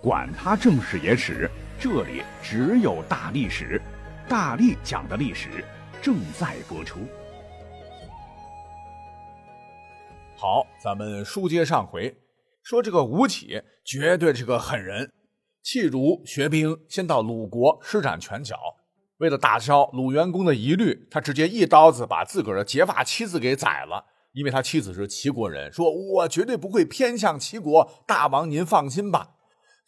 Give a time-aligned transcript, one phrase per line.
[0.00, 3.82] 管他正史野史，这里只有大历史，
[4.28, 5.64] 大力讲的历史
[6.00, 7.00] 正在播出。
[10.36, 12.16] 好，咱们书接上回，
[12.62, 15.10] 说这个吴起绝对是个狠人，
[15.64, 18.56] 弃儒学兵，先到鲁国施展拳脚。
[19.16, 24.04] 为了打消鲁元公的疑虑，他直接一刀子把自个儿的结发妻子给宰了。
[24.32, 29.30] 因为他妻子是齐国人，说我绝对不会偏向齐国，大王您放心吧。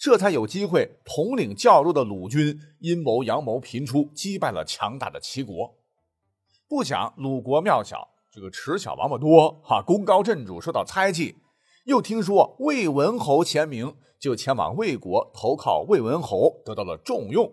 [0.00, 5.76] 这才有机会统领较弱的鲁军，阴谋阳谋频出，击败了强大的齐国。
[6.66, 11.36] 不想鲁国庙小，这个池小王八多哈，功高震主，受到猜忌。
[11.84, 17.52] 又听说魏文侯前明，就前往魏国投靠魏文侯，得到了重用。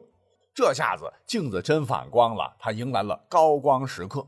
[0.53, 4.25] 这下子镜子真反光了，他迎来了高光时刻。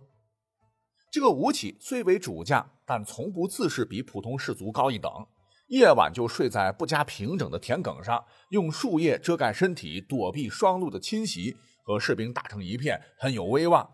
[1.09, 5.09] 这个吴起虽为主将，但从不自视比普通士卒高一等。
[5.69, 13.87] 夜晚就睡在不加平整的田埂上，用树叶遮盖身体，躲避霜露的侵袭，和士兵打成一片，很有威望。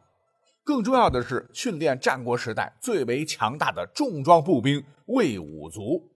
[0.64, 6.12] 更重要的是，训练战国时代最为强大的重装步兵魏武卒。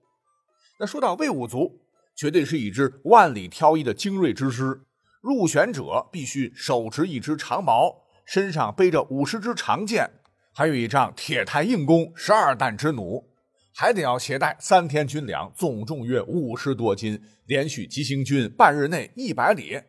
[0.78, 1.80] 那说到魏武卒，
[2.16, 4.80] 绝对是一支万里挑一的精锐之师。
[5.22, 10.10] 入选者必须手持一支长矛，身上背着五十支长剑，
[10.54, 13.29] 还有一张铁太硬弓、十二弹之弩，
[13.74, 19.80] 还得要携带三天军粮，总重约五十多斤，连续急行军半日内一百里。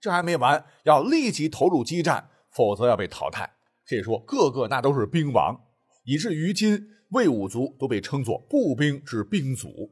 [0.00, 3.50] 这还没完，要立即投入激战，否则要被淘汰。
[3.88, 5.58] 可以说，个个那都是兵王，
[6.04, 9.90] 以至于今魏武卒都被称作步兵之兵卒。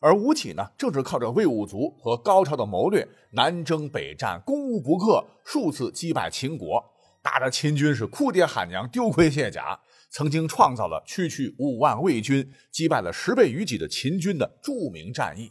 [0.00, 6.84] 而吴起呢，正是靠着魏武卒和高超的谋略，南征北战，攻无不克，数次击败秦国，
[7.20, 9.80] 打得秦军是哭爹喊娘，丢盔卸甲。
[10.10, 15.50] 曾经创造了区区五万魏军击败了十倍于己的秦军的著名战役。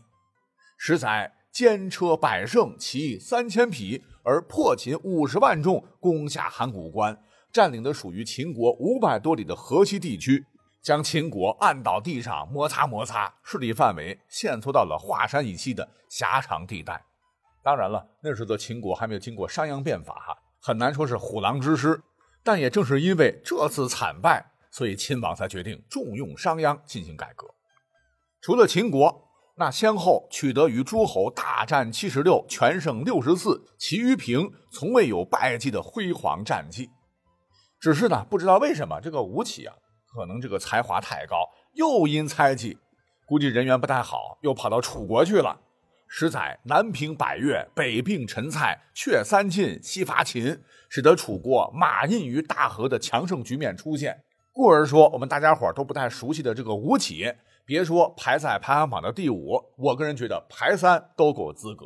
[0.77, 7.19] 十载坚车百胜，骑三千匹，而破秦五十万众，攻下函谷关，
[7.52, 10.45] 占领的属于秦国五百多里的河西地区。
[10.84, 17.03] 将秦国按倒地上，摩擦摩擦，势力范围限缩到了华山以西的狭长地带。
[17.62, 22.00] 当然了，那时的秦国还没有经过商鞅变法，哈，很难说是虎狼之师。
[22.47, 27.46] 但也正是因为这次惨败，所以秦王才决定重用商鞅进行改革。
[28.40, 29.28] 除了秦国，
[29.58, 36.90] 那先后取得与诸侯大战七十六，全胜六十四，其余平，从未有败绩的辉煌战绩。
[37.81, 39.75] 只是呢，不知道为什么这个吴起啊。
[40.16, 41.36] 可能这个才华太高，
[41.74, 42.78] 又因猜忌，
[43.28, 45.59] 估计人缘不太好，又跑到楚国去了。
[46.07, 54.23] 十载南平百越，北并陈蔡，却三晋，西伐秦，使得楚国马印于大河的强盛局面出现。
[54.51, 57.34] 故而说，我们大家伙都不太熟悉的这个吴起，
[57.66, 61.85] 别说排在排行榜的第五，我个人觉得排三都够资格。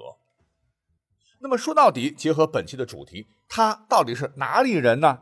[1.39, 5.19] 那么说到底，结合本期的主题，他到底是哪里人呢？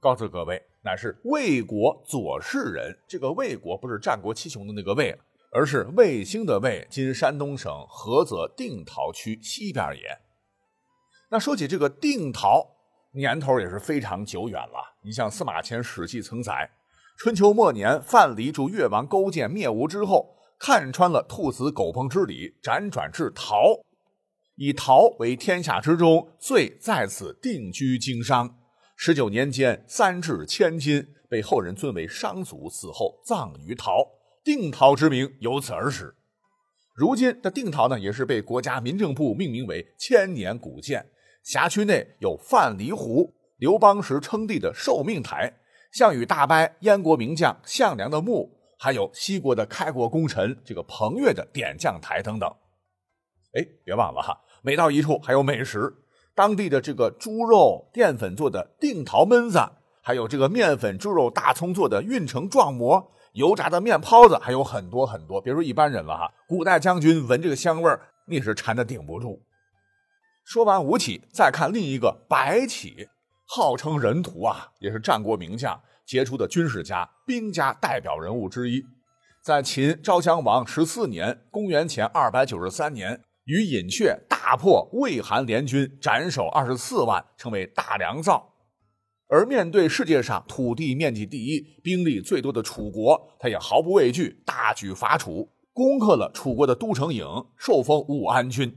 [0.00, 0.62] 告诉各位。
[0.82, 5.14] 乃是魏国左氏人，这个魏国不是战国七雄的那个魏，
[5.52, 10.18] 而是卫星的卫，今山东省菏泽定陶区西边也。
[11.30, 12.76] 那说起这个定陶，
[13.12, 14.96] 年头也是非常久远了。
[15.04, 16.70] 你像司马迁《史记》曾载，
[17.18, 23.80] 春秋末年范蠡助越王勾践灭吴之后，看穿了兔死狗烹之理，辗转至陶，
[24.56, 28.58] 以陶为天下之中，遂在此定居经商。
[28.96, 34.06] 十九年间，三至千金，被后人尊为商祖，死后葬于陶，
[34.44, 36.14] 定陶之名由此而始。
[36.94, 41.10] 如今的定陶呢，也是被国家民政部命名为千年古建。
[41.42, 45.50] 辖区内有范蠡湖、刘邦时称帝的寿命台、
[45.92, 52.48] 项羽大败燕国名将项梁的墓，还有西国的开国功臣这个彭越的点将台等等。
[53.54, 55.90] 哎，别忘了哈，每到一处还有美食。
[56.34, 59.58] 当地的这个猪肉淀粉做的定陶焖子，
[60.02, 65.40] 还有这个面粉猪肉大葱做的运城壮馍，油炸的面泡子，还有很多很多。
[65.40, 69.42] 别说一般人了哈，古代将军闻这个香味儿，那是馋的顶不住。
[70.44, 73.08] 说完吴起，再看另一个白起，
[73.46, 78.84] 号称人屠啊，也是战国名将，杰出的军事家、兵家代表人物之一。
[79.42, 83.22] 在秦昭襄王十四年（公元前二百九十三年）。
[83.46, 88.48] 与尹阙大破魏韩联军，斩首二十四万，成为大良造。
[89.30, 98.76] 而面对世界上土地面积第一、兵力最多的楚国，他也毫不畏惧，大举伐楚，攻克了楚国的都城郢，受封武安君。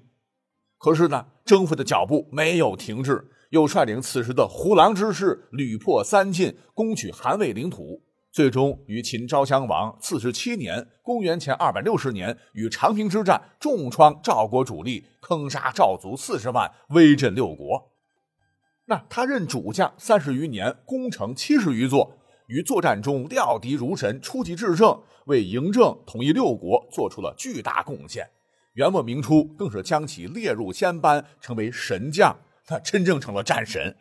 [0.78, 8.04] 可是呢，征服的脚步没有停滞，又率领此时的胡狼之师，屡破三晋，攻取韩魏领土。
[8.32, 17.93] 最终于秦昭襄王四十七年（公元前二百六十年）与长平之战重创赵国主力，坑杀赵族四十万，威震六国。
[18.86, 28.30] 那他任主将三十余年，攻城七十余座，于作战中料敌如神，出奇制胜，为嬴政统一六国做出了巨大贡献。
[28.74, 32.36] 元末明初，更是将其列入仙班，成为神将，
[32.66, 33.96] 他真正成了战神。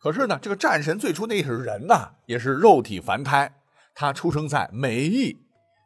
[0.00, 3.54] 可是呢，这个战神最初那是人呐，也是肉体凡胎。
[3.94, 5.36] 他出生在梅邑，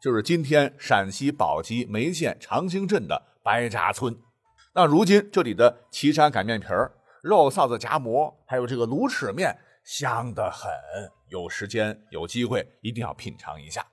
[0.02, 4.14] 就是今天陕西宝鸡梅县长兴镇的白闸村。
[4.74, 10.68] 那如今这里的岐山擀面皮儿、肉臊子夹馍，还有这个卤齿面，香得很。
[11.28, 13.86] 有时间有机会一定要品尝一下。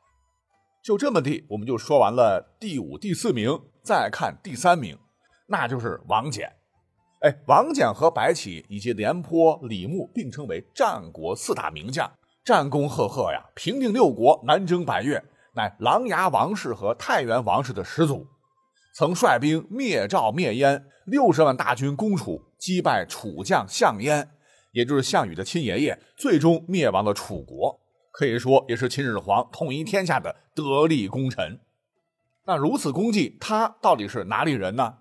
[0.84, 4.98] 就这么地，我们就说完了第五、第四名，再看第三名，
[5.46, 6.50] 那就是王翦。
[7.20, 12.12] 哎，王翦和白起以及廉颇、李牧并称为战国四大名将，
[12.44, 15.24] 战功赫赫呀，平定六国，南征百越，
[15.54, 18.26] 乃琅琊王氏和太原王氏的始祖。
[19.00, 24.32] 曾率兵灭赵灭燕，六十万大军攻楚，击败楚将项燕，
[24.74, 27.80] 也就是项羽的亲爷爷，最终灭亡了楚国。
[28.12, 31.62] 可以说，也是秦始皇统一天下的得力功臣。
[32.46, 34.98] 那如此功绩，他到底是哪里人呢？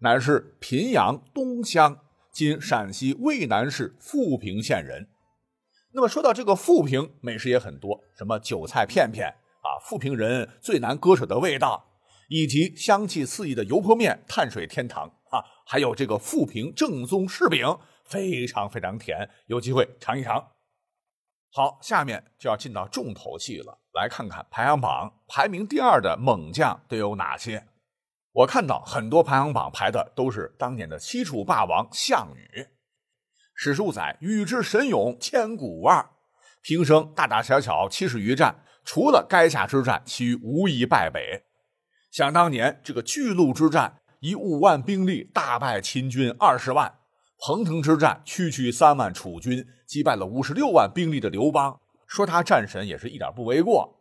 [0.00, 5.08] 乃是平阳东乡（今陕西渭南市富平县人）。
[5.94, 9.28] 那么说到这个富平，美食也很多，什么韭菜片片
[9.62, 11.82] 啊，富平人最难割舍的味道，
[12.28, 20.52] 以及香气四溢的油泼面，碳水天堂啊，还有这个富平正宗柿饼，非常非常甜，有机会尝一尝。
[21.52, 27.66] 好，下面就要进到重头戏了，来看看排行榜排名第二的猛将都有哪些。
[28.32, 32.66] 我看到很多排行榜排的都是当年的西楚霸王项羽。
[33.54, 36.10] 史书载：“羽之神勇，千古无二。
[36.60, 41.44] 平生大大小小七十余战，除了垓下之战，其余无一败北。
[42.16, 46.90] 想当年这个巨鹿之战，以五万兵力大败秦军二十万；
[47.38, 54.00] 彭城之战，区区三万楚军击败了五十六万兵力的刘邦，说他战神也是一点不为过。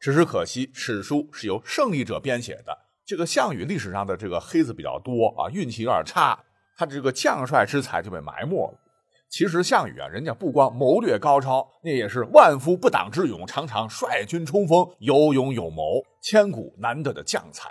[0.00, 2.76] 只是可惜，史书是由胜利者编写的。”
[3.06, 6.36] 这个项羽历史上的这个黑子比较多啊，运气有点差，
[6.76, 8.80] 他这个将帅之才就被埋没了。
[9.28, 17.68] 其实项羽啊，人家不光谋略高超，那也是万夫不挡之勇，常常率军冲锋，有勇有谋，千古难得的将才。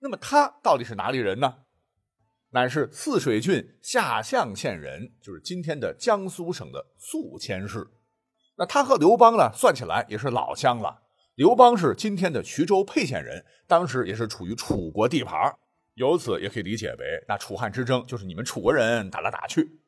[0.00, 1.58] 那么他到底是哪里人呢？
[2.52, 7.86] 乃是泗水郡下象县人，就是今天的江苏省的宿迁市。
[8.56, 11.02] 那他和刘邦呢，算起来也是老乡了。
[11.36, 15.54] 刘邦是今天的徐州沛县人，当时也是处于楚国地盘，
[15.94, 19.80] 由此也可以理解为，那楚汉之争就是你们楚国人打来打去。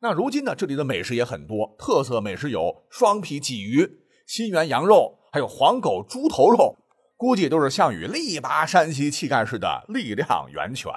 [0.00, 6.76] 那如今呢，这里的美食也很多，特色美食有双皮鲫鱼、新源羊肉，还有黄狗猪头肉，
[7.24, 10.92] 估计都是项羽力拔山兮气盖世的力量源泉。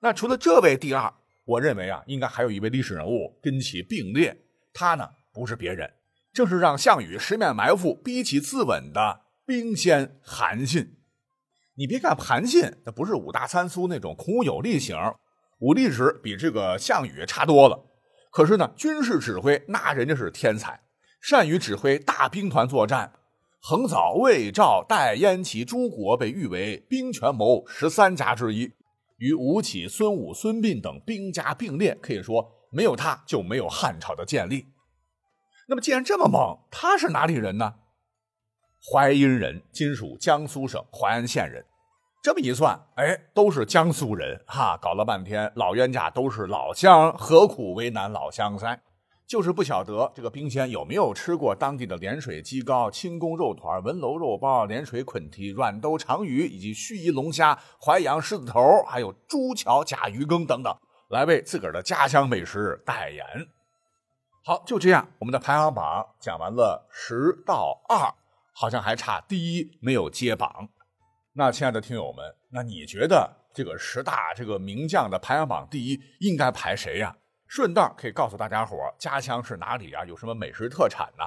[0.00, 1.12] 那除了这位第二，
[1.44, 4.34] 我认为啊，应该还有一位历史人物跟其并列，
[4.72, 5.92] 他呢不是别人。
[6.32, 10.96] 正是让项羽十面埋伏、逼其自刎的兵仙韩信。
[11.76, 14.96] 你别看韩信，他不是五大三粗那种孔武有力型，
[15.58, 17.78] 武力值比这个项羽差多了。
[18.30, 20.80] 可是呢，军事指挥那人家是天才，
[21.20, 23.12] 善于指挥大兵团作战，
[23.64, 28.68] 横扫魏、赵、代、燕、齐诸国，被誉为兵权谋十三家之一。
[29.18, 34.66] 与吴起、孙武、孙膑等兵家并列，可以说没有他就没有汉朝的建立。
[35.68, 37.74] 那么，既然这么猛，他是哪里人呢？
[38.92, 41.64] 淮阴人，今属江苏省淮安县人。
[42.20, 44.76] 这么一算，哎，都是江苏人哈。
[44.82, 48.80] 搞了半天，老冤家都是老乡，何苦为难老乡噻？
[49.26, 60.76] 就是不晓得这个冰仙有没有吃过当地的涟水鸡糕、清宫肉团、文楼肉包、涟水捆蹄、软兜长鱼，以及盱眙龙虾、淮扬狮子头，还有朱桥甲鱼羹等等，
[61.08, 63.24] 来为自个儿的家乡美食代言。
[64.44, 68.12] 好，就这样，我们的排行榜讲完了十到二，
[68.52, 70.68] 好像还差第一没有接榜。
[71.34, 77.16] 那亲爱的听友们，那你觉得这个十大这个名将的排行榜第一应该排谁呀？
[77.54, 80.02] 顺道可以告诉大家伙家乡是哪里啊？
[80.06, 81.24] 有什么美食特产呢？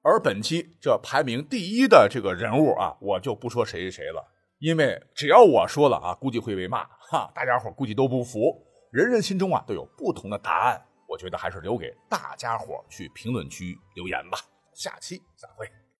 [0.00, 8.64] 而本期这排名第一的这个人物啊，我就不说谁是谁了，因为只要我说了啊，估计会被骂哈，大家伙估计都不服。
[8.92, 10.82] 人人心中啊都有不同的答案。
[11.06, 14.38] 我觉得还是留给大家伙去评论区留言吧。
[14.72, 15.81] 下期再会。